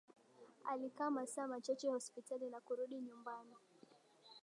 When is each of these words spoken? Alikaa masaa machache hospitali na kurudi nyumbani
Alikaa 0.63 1.09
masaa 1.09 1.47
machache 1.47 1.87
hospitali 1.87 2.49
na 2.49 2.59
kurudi 2.59 2.95
nyumbani 3.01 3.55